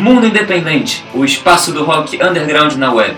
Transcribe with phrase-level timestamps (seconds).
[0.00, 3.16] Mundo Independente, o espaço do rock underground na web.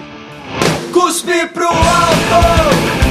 [0.93, 3.04] Cuspe pro alto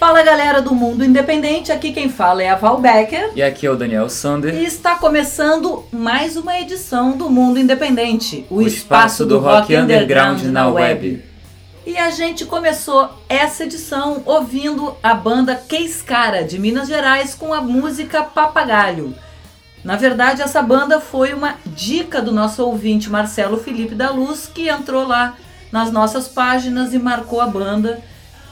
[0.00, 3.70] Fala galera do Mundo Independente, aqui quem fala é a Val Becker E aqui é
[3.70, 4.54] o Daniel Sander.
[4.54, 10.42] e está começando mais uma edição do Mundo Independente, o, o espaço do rock underground
[10.44, 11.22] na web.
[11.86, 17.52] E a gente começou essa edição ouvindo a banda Case Cara de Minas Gerais com
[17.52, 19.14] a música Papagaio.
[19.84, 24.66] Na verdade, essa banda foi uma dica do nosso ouvinte Marcelo Felipe da Luz, que
[24.70, 25.36] entrou lá
[25.70, 28.00] nas nossas páginas e marcou a banda.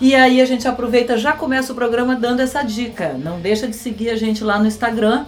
[0.01, 3.15] E aí a gente aproveita, já começa o programa dando essa dica.
[3.15, 5.27] Não deixa de seguir a gente lá no Instagram,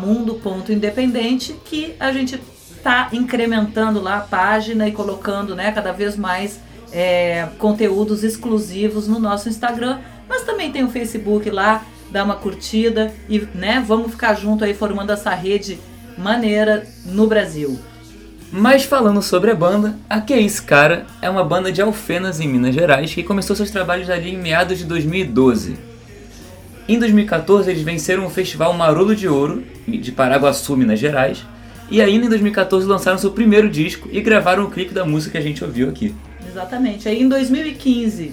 [0.00, 2.40] mundo.independente, que a gente
[2.82, 6.60] tá incrementando lá a página e colocando né, cada vez mais
[6.92, 9.98] é, conteúdos exclusivos no nosso Instagram.
[10.28, 14.74] Mas também tem o Facebook lá, dá uma curtida e né, vamos ficar junto aí
[14.74, 15.80] formando essa rede
[16.16, 17.80] maneira no Brasil.
[18.56, 22.38] Mas falando sobre a banda, a Que é Isso Cara é uma banda de Alfenas
[22.38, 25.76] em Minas Gerais que começou seus trabalhos ali em meados de 2012.
[26.88, 31.44] Em 2014 eles venceram o festival Marolo de Ouro de Paraguaçu, Minas Gerais,
[31.90, 35.38] e ainda em 2014 lançaram seu primeiro disco e gravaram o clipe da música que
[35.38, 36.14] a gente ouviu aqui.
[36.48, 37.08] Exatamente.
[37.08, 38.32] Aí em 2015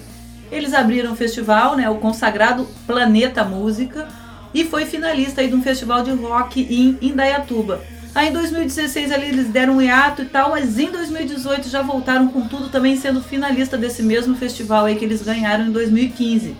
[0.52, 4.06] eles abriram o festival, né, o consagrado Planeta Música,
[4.54, 7.80] e foi finalista aí de um festival de rock em Indaiatuba.
[8.14, 12.28] Aí em 2016 ali eles deram um hiato e tal, mas em 2018 já voltaram
[12.28, 16.54] com tudo também sendo finalista desse mesmo festival aí que eles ganharam em 2015.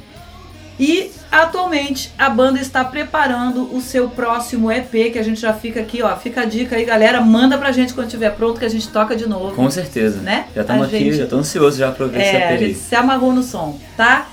[0.81, 5.79] E atualmente a banda está preparando o seu próximo EP, que a gente já fica
[5.81, 6.17] aqui, ó.
[6.17, 7.21] Fica a dica aí, galera.
[7.21, 9.55] Manda pra gente quando estiver pronto que a gente toca de novo.
[9.55, 10.19] Com certeza.
[10.21, 10.47] Né?
[10.57, 12.59] Já estamos A aqui, gente- já tô ansioso já pra ver esse É, a EP
[12.61, 12.75] gente aí.
[12.75, 14.27] se amarrou no som, tá?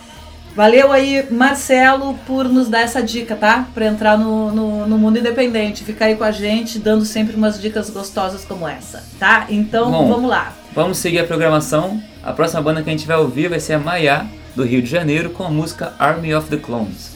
[0.59, 3.65] Valeu aí, Marcelo, por nos dar essa dica, tá?
[3.73, 5.85] Pra entrar no, no, no mundo independente.
[5.85, 9.45] Ficar aí com a gente, dando sempre umas dicas gostosas como essa, tá?
[9.47, 10.09] Então, Bom.
[10.09, 10.51] vamos lá.
[10.75, 12.03] Vamos seguir a programação.
[12.21, 14.89] A próxima banda que a gente vai ouvir vai ser a Maiá, do Rio de
[14.89, 17.11] Janeiro, com a música Army of the Clones.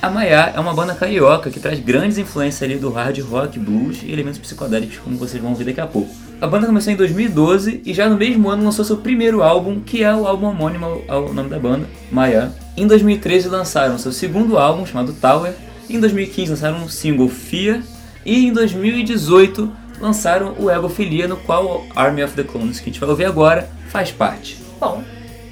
[0.00, 4.00] A Maiá é uma banda carioca que traz grandes influências ali do hard rock, blues
[4.04, 6.29] e elementos psicodélicos, como vocês vão ver daqui a pouco.
[6.40, 10.02] A banda começou em 2012 e já no mesmo ano lançou seu primeiro álbum, que
[10.02, 12.50] é o álbum homônimo ao nome da banda, Maiá.
[12.74, 15.52] Em 2013 lançaram seu segundo álbum, chamado Tower.
[15.88, 17.82] Em 2015 lançaram um single Fear.
[18.24, 19.70] E em 2018
[20.00, 23.26] lançaram o Egofilia, no qual o Army of the Clones, que a gente vai ouvir
[23.26, 24.56] agora, faz parte.
[24.80, 25.04] Bom,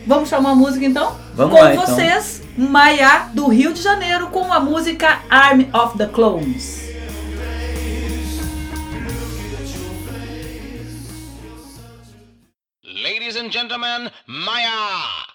[0.07, 1.17] vamos chamar a música então?
[1.35, 1.85] Vamos com lá, então.
[1.85, 6.78] vocês, Maiá, do Rio de Janeiro, com a música Army of the Clones.
[13.49, 15.29] And gentlemen, Maya!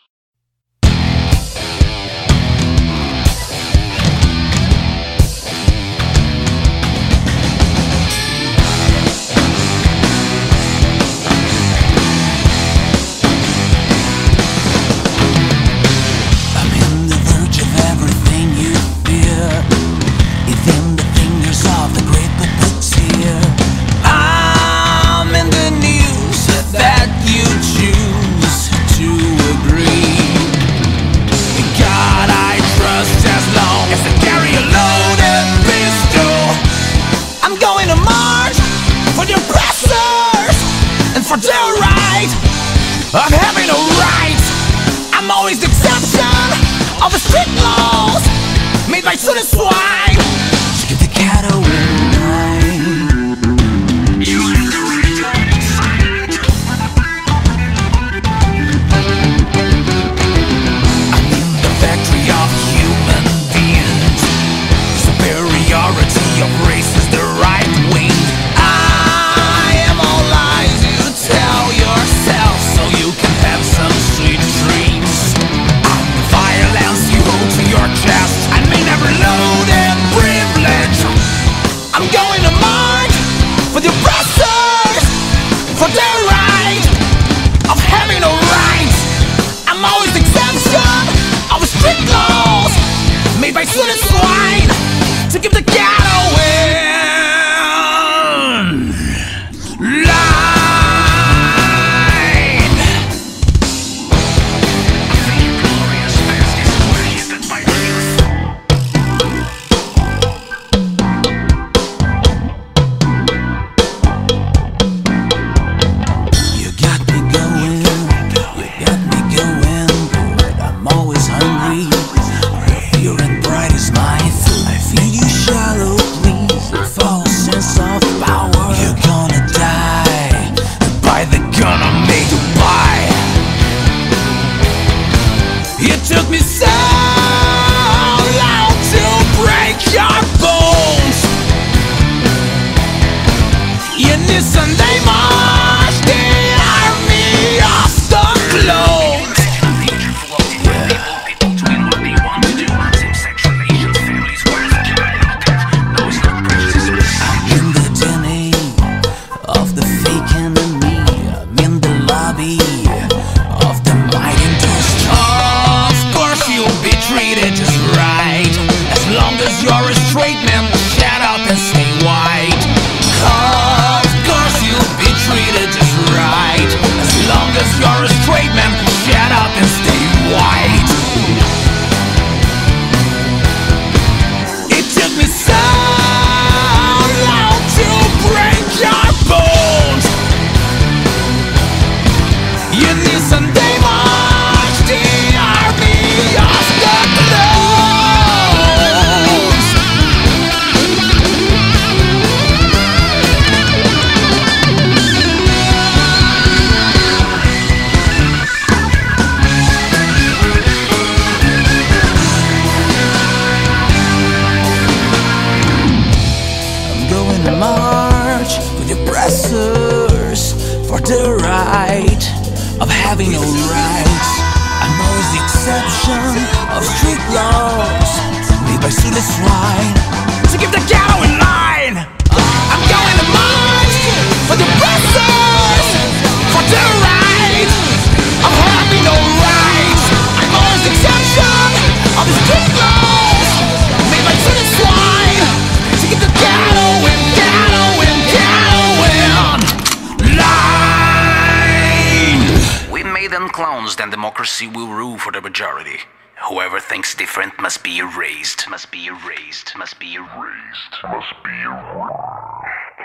[254.24, 256.00] democracy will rule for the majority.
[256.48, 258.70] Whoever thinks different must be erased.
[258.70, 259.76] Must be erased.
[259.78, 260.94] Must be erased.
[261.04, 263.04] Must be erased.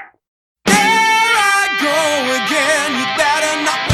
[0.64, 1.98] There I go
[2.38, 2.90] again.
[3.00, 3.87] You better not.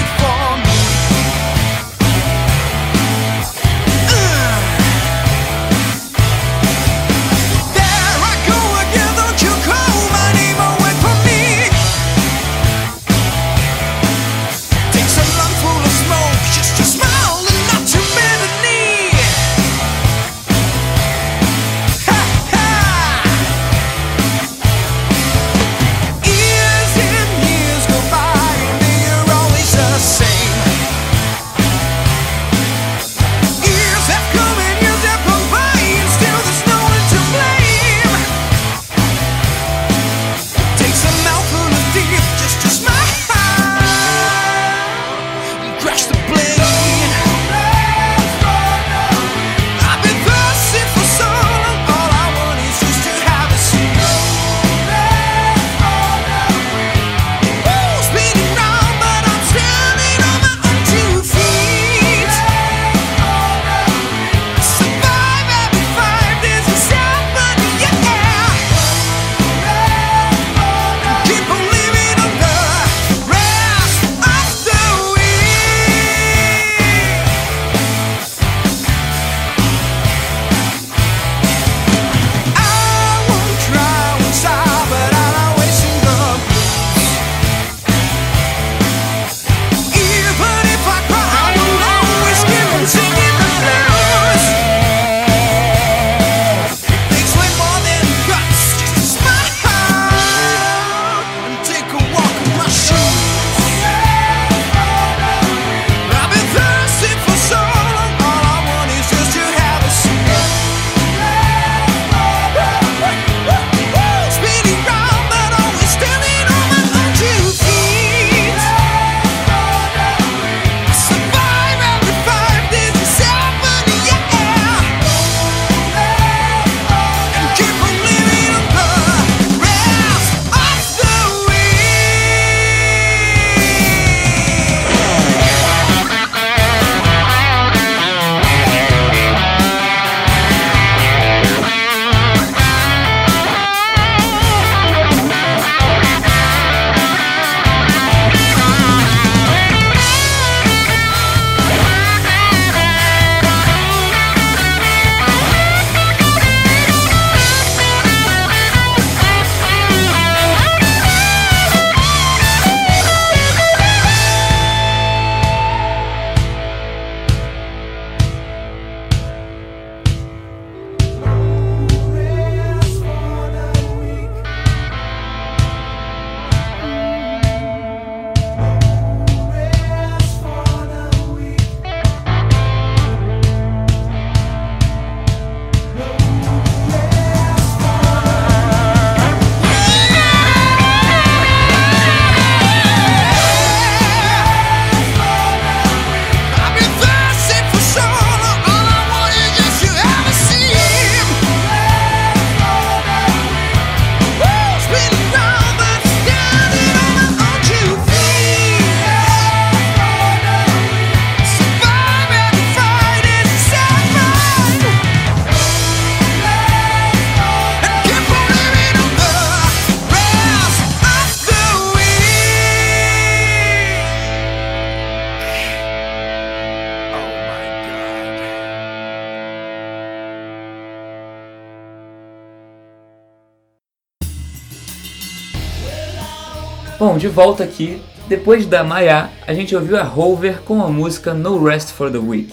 [237.06, 241.34] Bom, de volta aqui, depois da Maya, a gente ouviu a Rover com a música
[241.34, 242.50] No Rest for the Week.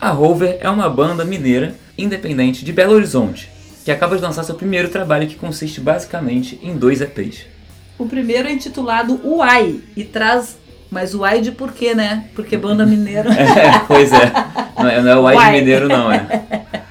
[0.00, 3.48] A Rover é uma banda mineira independente de Belo Horizonte,
[3.84, 7.46] que acaba de lançar seu primeiro trabalho que consiste basicamente em dois EPs.
[7.96, 10.58] O primeiro é intitulado Uai e traz
[10.96, 12.24] mas o Uai de por quê, né?
[12.34, 13.28] Porque banda mineira.
[13.36, 14.32] É, pois é.
[14.78, 15.52] Não é, não é o White Uai.
[15.52, 16.26] Mineiro, não, é.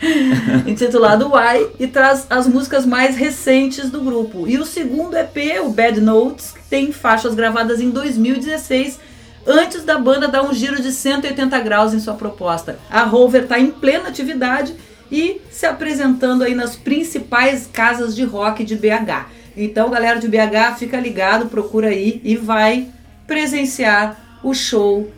[0.67, 4.47] intitulado Why, e traz as músicas mais recentes do grupo.
[4.47, 9.00] E o segundo EP, o Bad Notes, tem faixas gravadas em 2016,
[9.47, 12.77] antes da banda dar um giro de 180 graus em sua proposta.
[12.91, 14.75] A Rover está em plena atividade
[15.12, 19.29] e se apresentando aí nas principais casas de rock de BH.
[19.57, 22.93] Então, galera de BH, fica ligado, procura aí e vai
[23.27, 25.12] presenciar o show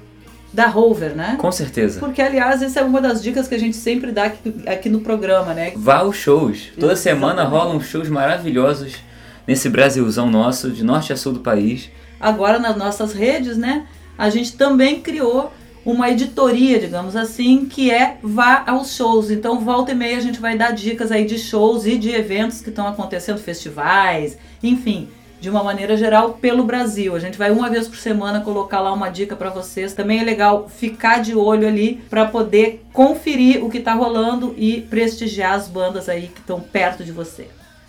[0.53, 1.35] da Rover, né?
[1.39, 1.99] Com certeza.
[1.99, 5.01] Porque, aliás, essa é uma das dicas que a gente sempre dá aqui, aqui no
[5.01, 5.73] programa, né?
[5.75, 6.69] Vá aos shows.
[6.79, 6.99] Toda Exatamente.
[6.99, 8.95] semana rolam shows maravilhosos
[9.45, 11.89] nesse Brasilzão nosso, de norte a sul do país.
[12.19, 13.85] Agora, nas nossas redes, né?
[14.17, 15.53] A gente também criou
[15.85, 19.29] uma editoria, digamos assim, que é Vá aos shows.
[19.29, 22.61] Então, volta e meia a gente vai dar dicas aí de shows e de eventos
[22.61, 25.07] que estão acontecendo, festivais, enfim,
[25.39, 27.15] de uma maneira geral pelo Brasil.
[27.15, 29.93] A gente vai uma vez por semana colocar lá uma dica para vocês.
[29.93, 34.81] Também é legal ficar de olho ali para poder conferir o que tá rolando e
[34.81, 37.47] prestigiar as bandas aí que estão perto de você.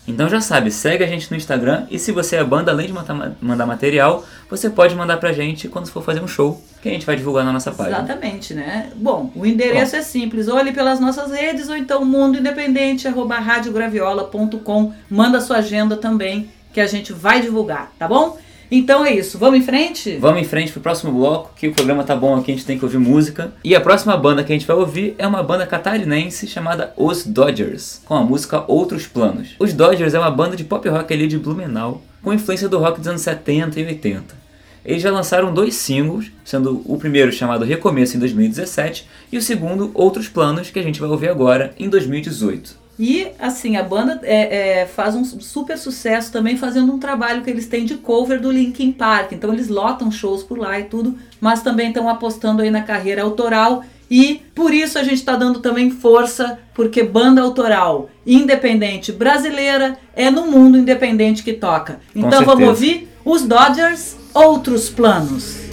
[0.09, 2.95] Então já sabe, segue a gente no Instagram e se você é banda, além de
[2.95, 6.93] mandar, mandar material, você pode mandar pra gente quando for fazer um show, que a
[6.93, 7.99] gente vai divulgar na nossa página.
[7.99, 8.91] Exatamente, né?
[8.97, 10.49] Bom, o endereço é simples.
[10.49, 14.95] Olhe pelas nossas redes ou então mundo independente, arroba radiograviola.com.
[15.11, 18.39] Manda sua agenda também, que a gente vai divulgar, tá bom?
[18.71, 19.39] Então é isso.
[19.39, 20.19] Vamos em frente?
[20.19, 22.79] Vamos em frente pro próximo bloco, que o programa tá bom aqui, a gente tem
[22.79, 23.53] que ouvir música.
[23.65, 27.25] E a próxima banda que a gente vai ouvir é uma banda catarinense chamada Os
[27.25, 29.57] Dodgers, com a música Outros Planos.
[29.59, 32.99] Os Dodgers é uma banda de pop rock ali de Blumenau, com influência do rock
[32.99, 34.49] dos anos 70 e 80.
[34.85, 39.91] Eles já lançaram dois singles, sendo o primeiro chamado Recomeço em 2017 e o segundo
[39.95, 42.88] Outros Planos, que a gente vai ouvir agora em 2018.
[42.99, 47.51] E assim, a banda é, é, faz um super sucesso também fazendo um trabalho que
[47.51, 49.33] eles têm de cover do Linkin Park.
[49.33, 53.23] Então eles lotam shows por lá e tudo, mas também estão apostando aí na carreira
[53.23, 53.85] autoral.
[54.11, 60.31] E por isso a gente está dando também força, porque banda autoral independente brasileira é
[60.31, 62.01] no mundo independente que toca.
[62.17, 65.68] Então vamos ouvir os Dodgers, outros planos.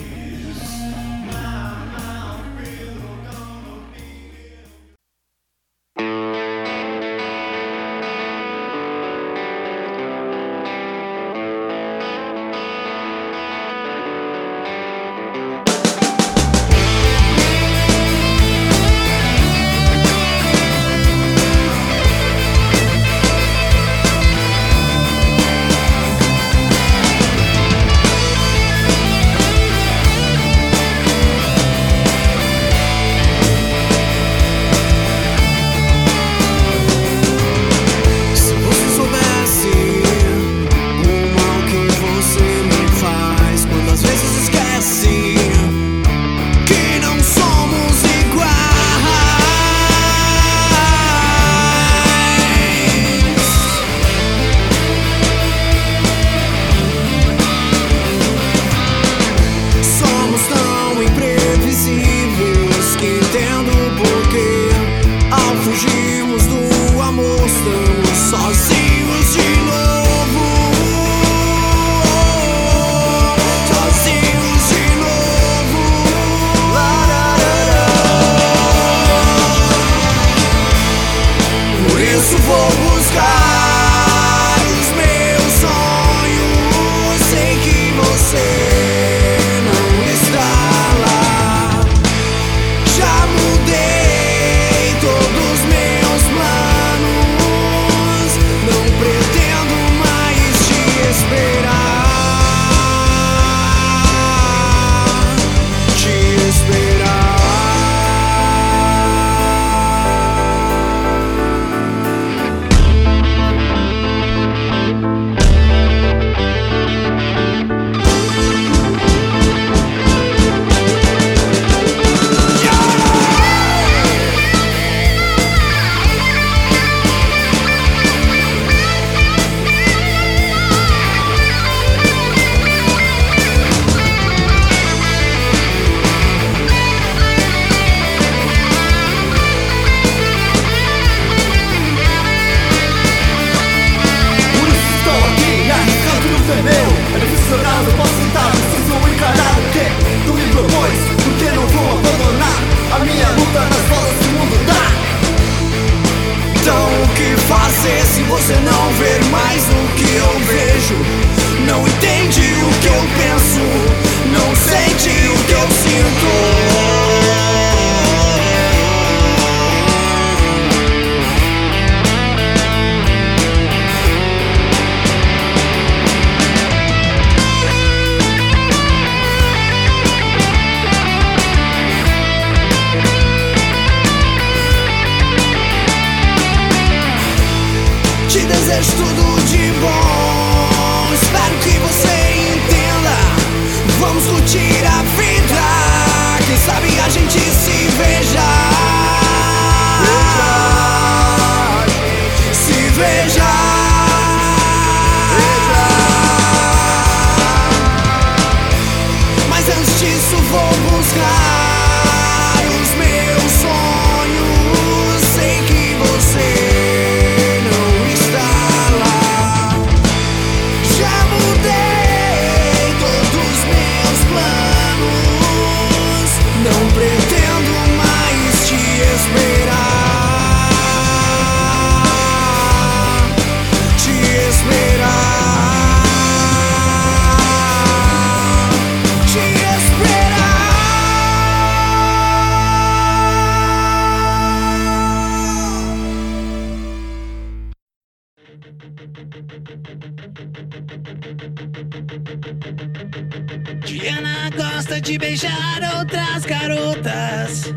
[257.45, 257.73] Garotas.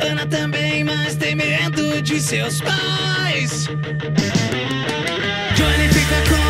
[0.00, 3.66] Ana também, mas tem medo de seus pais.
[5.54, 6.41] Johnny fica com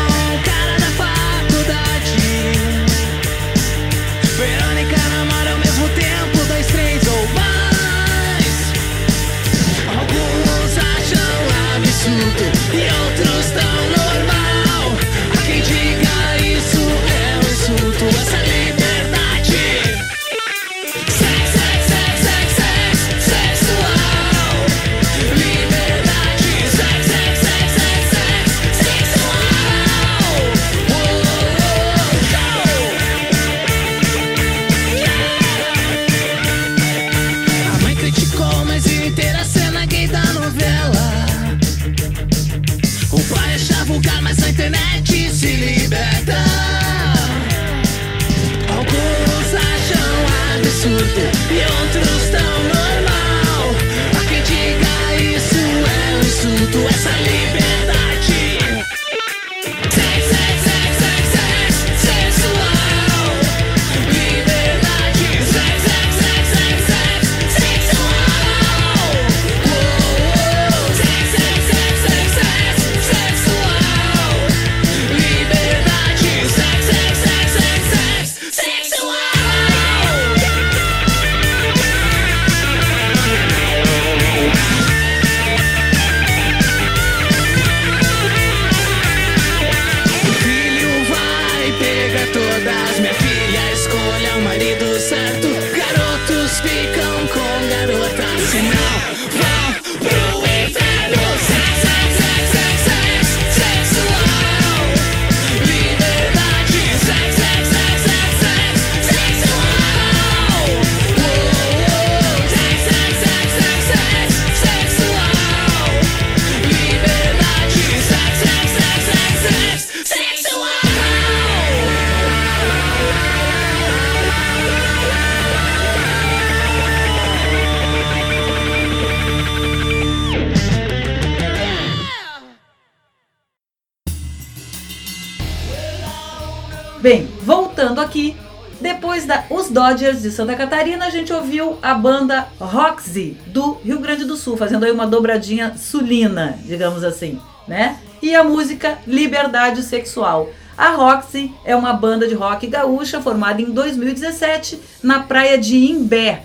[139.83, 144.55] Dodgers de Santa Catarina, a gente ouviu a banda Roxy do Rio Grande do Sul,
[144.55, 147.97] fazendo aí uma dobradinha sulina, digamos assim, né?
[148.21, 150.49] E a música Liberdade Sexual.
[150.77, 156.43] A Roxy é uma banda de rock gaúcha formada em 2017 na praia de Imbé.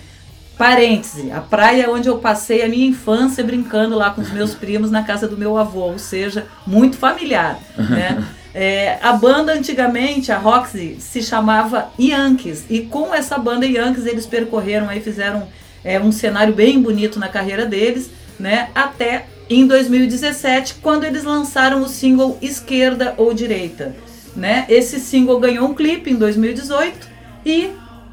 [0.58, 4.90] Parêntese, a praia onde eu passei a minha infância brincando lá com os meus primos
[4.90, 8.20] na casa do meu avô, ou seja, muito familiar, né?
[8.54, 14.26] É, a banda antigamente, a Roxy, se chamava Yankees e com essa banda Yankees eles
[14.26, 15.48] percorreram aí, fizeram
[15.84, 18.70] é, um cenário bem bonito na carreira deles, né?
[18.74, 23.94] Até em 2017, quando eles lançaram o single Esquerda ou Direita,
[24.34, 24.66] né?
[24.68, 27.08] Esse single ganhou um clipe em 2018
[27.44, 27.70] e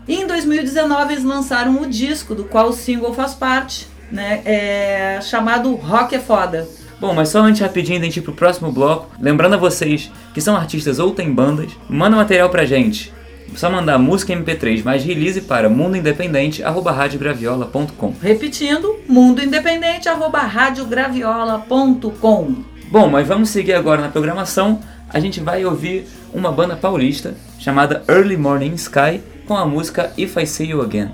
[0.08, 4.42] em 2019 eles lançaram o disco do qual o single faz parte, né?
[4.46, 6.68] É, chamado Rock é Foda.
[7.00, 10.42] Bom, mas só antes rapidinho da gente ir pro próximo bloco, lembrando a vocês que
[10.42, 13.14] são artistas ou têm bandas, manda material pra gente.
[13.56, 18.14] Só mandar música MP3 mais release para mundoindependente@radiograviola.com.
[18.22, 22.56] Repetindo, Mundo Independente, arroba radiograviola.com.
[22.92, 24.80] Bom, mas vamos seguir agora na programação.
[25.10, 30.36] A gente vai ouvir uma banda paulista chamada Early Morning Sky com a música If
[30.38, 31.12] I See You Again.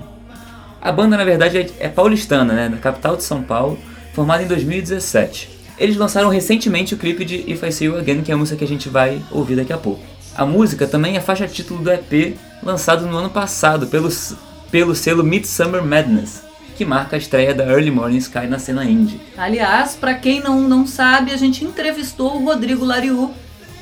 [0.80, 3.78] A banda, na verdade, é- é paulistana, né, da capital de São Paulo,
[4.14, 5.48] formada em 2017.
[5.82, 8.56] Eles lançaram recentemente o clipe de If I See You Again, que é a música
[8.56, 10.00] que a gente vai ouvir daqui a pouco.
[10.32, 14.08] A música também é faixa título do EP lançado no ano passado pelo,
[14.70, 16.40] pelo selo Midsummer Madness,
[16.76, 19.20] que marca a estreia da Early Morning Sky na cena indie.
[19.36, 23.32] Aliás, para quem não, não sabe, a gente entrevistou o Rodrigo Lariu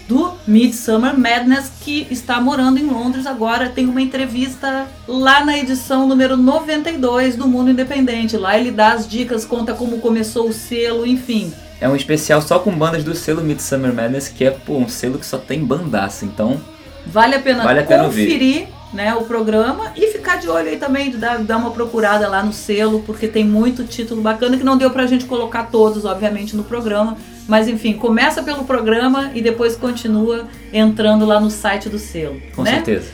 [0.09, 3.69] do Midsummer Madness, que está morando em Londres agora.
[3.69, 8.39] Tem uma entrevista lá na edição número 92 do Mundo Independente.
[8.39, 11.53] Lá ele dá as dicas, conta como começou o selo, enfim.
[11.81, 15.19] É um especial só com bandas do selo Midsummer Madness, que é pô, um selo
[15.19, 16.25] que só tem bandaça.
[16.25, 16.61] Então,
[17.07, 20.77] Vale a pena Vale a pena conferir né, o programa e ficar de olho aí
[20.77, 24.77] também, dar, dar uma procurada lá no selo, porque tem muito título bacana que não
[24.77, 27.17] deu pra gente colocar todos, obviamente, no programa.
[27.49, 32.41] Mas enfim, começa pelo programa e depois continua entrando lá no site do selo.
[32.55, 32.75] com né?
[32.75, 33.09] certeza.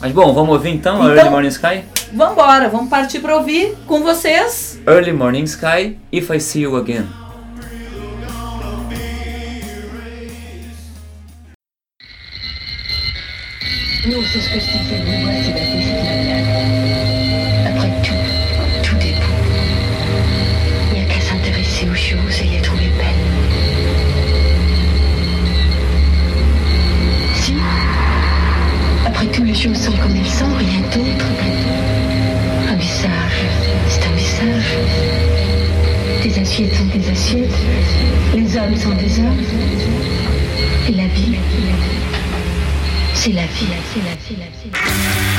[0.00, 1.84] Mas bom, vamos ouvir então, a Então- Early Morning Sky?
[2.12, 4.78] Vambora, vamos partir pra ouvir com vocês.
[4.86, 7.21] Early Morning Sky, If I See You Again.
[14.04, 15.22] Non, c'est ce que Stephen dit.
[15.22, 16.42] Moi, c'est ma blague.
[17.68, 18.14] Après tout,
[18.82, 19.32] tout est beau.
[20.90, 23.06] Il n'y a qu'à s'intéresser aux choses et les trouver belles.
[27.34, 27.54] Si
[29.06, 31.26] Après tout, les choses sont comme elles sont, rien d'autre.
[32.70, 33.46] Un visage,
[33.86, 34.78] c'est un visage.
[36.24, 37.58] Des assiettes sont des assiettes.
[38.34, 39.44] Les hommes sont des hommes.
[40.88, 41.36] Et la la vie,
[43.24, 44.18] c'est la vie, c'est la vie.
[44.26, 45.31] c'est la vie.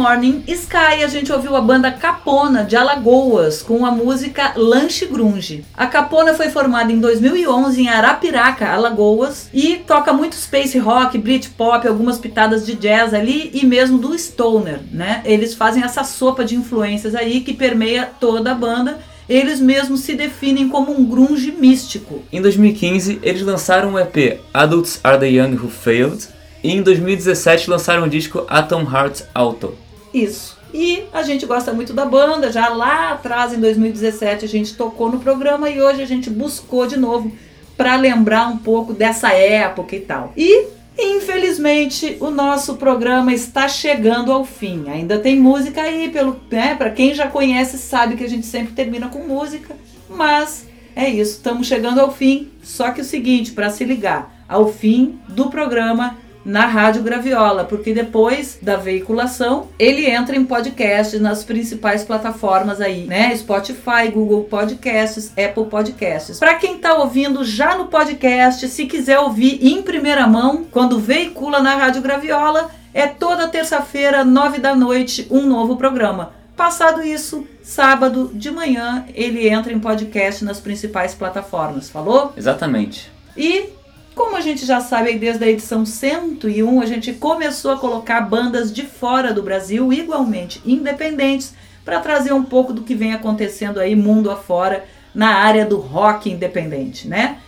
[0.00, 5.62] Morning Sky, a gente ouviu a banda Capona de Alagoas com a música Lanche Grunge.
[5.76, 11.86] A Capona foi formada em 2011 em Arapiraca, Alagoas, e toca muito space rock, Britpop,
[11.86, 15.20] algumas pitadas de jazz ali e mesmo do stoner, né?
[15.26, 18.98] Eles fazem essa sopa de influências aí que permeia toda a banda
[19.28, 22.22] eles mesmos se definem como um grunge místico.
[22.32, 26.26] Em 2015, eles lançaram o EP Adults Are the Young Who Failed
[26.64, 29.89] e em 2017 lançaram o disco Atom Heart Auto.
[30.12, 30.58] Isso.
[30.72, 35.10] E a gente gosta muito da banda, já lá atrás em 2017 a gente tocou
[35.10, 37.32] no programa e hoje a gente buscou de novo
[37.76, 40.32] para lembrar um pouco dessa época e tal.
[40.36, 44.90] E Infelizmente, o nosso programa está chegando ao fim.
[44.90, 48.74] Ainda tem música aí, pelo, né, para quem já conhece sabe que a gente sempre
[48.74, 49.74] termina com música,
[50.10, 52.50] mas é isso, estamos chegando ao fim.
[52.62, 57.92] Só que o seguinte, para se ligar ao fim do programa, na Rádio Graviola, porque
[57.92, 63.36] depois da veiculação ele entra em podcast nas principais plataformas aí, né?
[63.36, 66.38] Spotify, Google Podcasts, Apple Podcasts.
[66.38, 71.60] Para quem tá ouvindo já no podcast, se quiser ouvir em primeira mão, quando veicula
[71.60, 76.32] na Rádio Graviola, é toda terça-feira, nove da noite, um novo programa.
[76.56, 81.88] Passado isso, sábado de manhã, ele entra em podcast nas principais plataformas.
[81.88, 82.34] Falou?
[82.36, 83.10] Exatamente.
[83.36, 83.70] E
[84.14, 88.72] como a gente já sabe, desde a edição 101, a gente começou a colocar bandas
[88.72, 91.54] de fora do Brasil, igualmente independentes,
[91.84, 94.84] para trazer um pouco do que vem acontecendo aí mundo afora
[95.14, 97.38] na área do rock independente, né?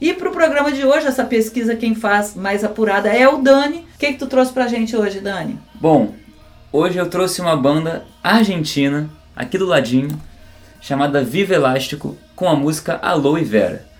[0.00, 3.86] E para o programa de hoje, essa pesquisa quem faz mais apurada é o Dani.
[3.94, 5.58] O que, que tu trouxe para a gente hoje, Dani?
[5.74, 6.12] Bom,
[6.72, 10.20] hoje eu trouxe uma banda argentina, aqui do ladinho,
[10.80, 13.91] chamada Viva Elástico, com a música Aloe Vera.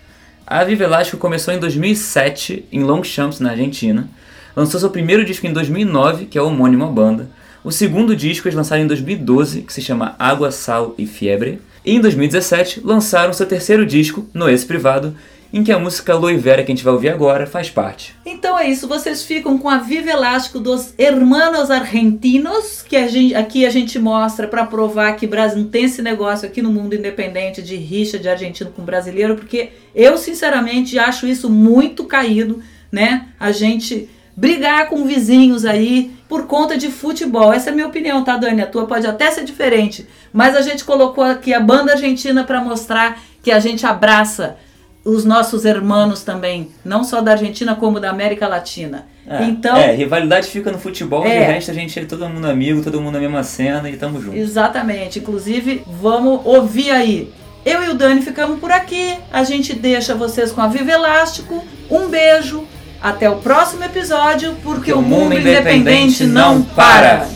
[0.55, 4.07] A Viva Elástico começou em 2007 em Longchamps, na Argentina.
[4.55, 7.31] Lançou seu primeiro disco em 2009, que é o homônimo à banda.
[7.65, 11.59] O segundo disco eles lançaram em 2012, que se chama Água, Sal e Fiebre.
[11.83, 15.17] E em 2017 lançaram seu terceiro disco, Noesse Privado,
[15.53, 18.15] em que a música Aloe Vera que a gente vai ouvir agora faz parte.
[18.25, 23.35] Então é isso, vocês ficam com a Viva Elástico dos Hermanos Argentinos, que a gente,
[23.35, 27.61] aqui a gente mostra para provar que Brasil tem esse negócio aqui no mundo independente
[27.61, 33.29] de rixa de argentino com brasileiro, porque eu sinceramente acho isso muito caído, né?
[33.39, 37.53] A gente brigar com vizinhos aí por conta de futebol.
[37.53, 38.63] Essa é a minha opinião, tá, Dani?
[38.63, 42.63] A tua pode até ser diferente, mas a gente colocou aqui a banda argentina para
[42.63, 44.57] mostrar que a gente abraça
[45.05, 49.07] os nossos irmãos também, não só da Argentina como da América Latina.
[49.27, 51.39] É, então, é, rivalidade fica no futebol, É.
[51.39, 54.21] de resto a gente é todo mundo amigo, todo mundo na mesma cena e tamo
[54.21, 54.37] junto.
[54.37, 55.19] exatamente.
[55.21, 57.33] Inclusive, vamos ouvir aí.
[57.65, 59.15] Eu e o Dani ficamos por aqui.
[59.33, 61.65] A gente deixa vocês com a Viva Elástico.
[61.91, 62.65] Um beijo.
[63.01, 67.27] Até o próximo episódio, porque o mundo independente não para.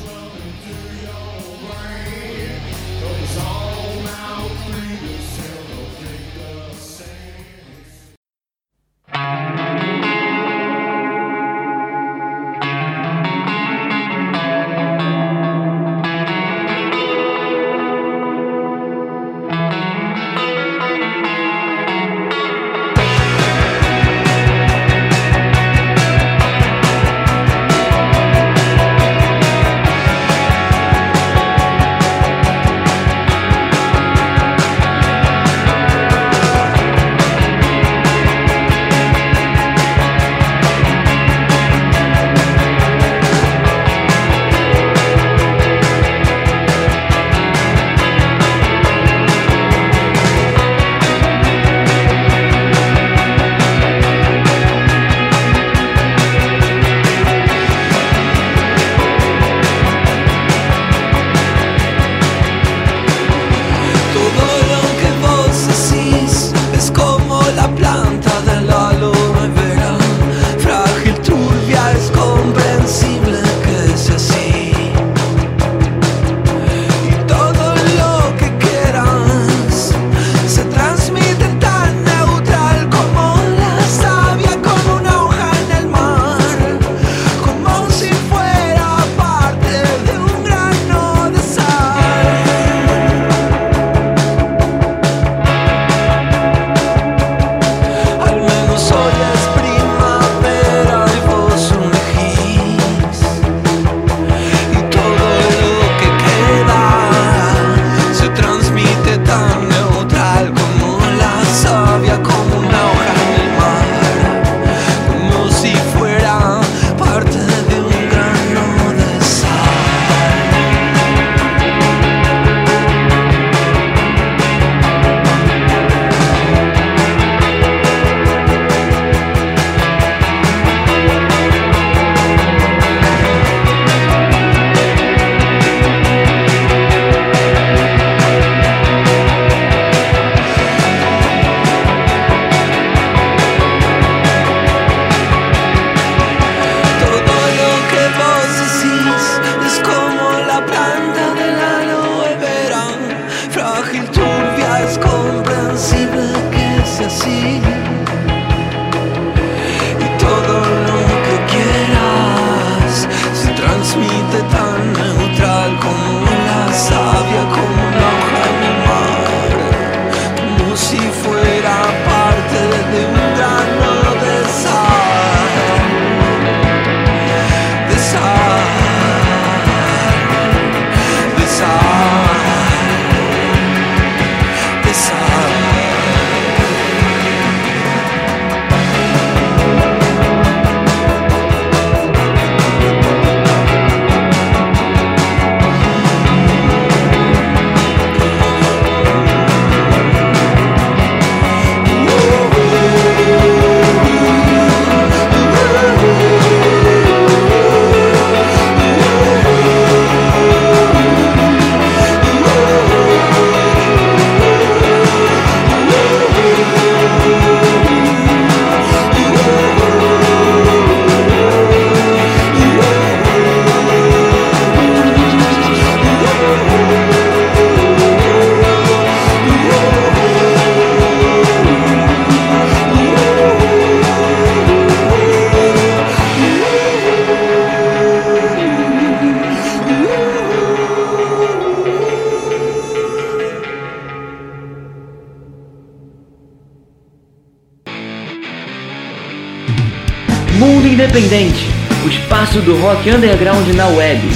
[252.67, 254.36] Do rock underground na web.